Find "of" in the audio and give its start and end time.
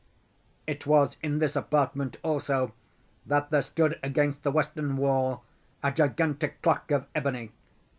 6.89-7.05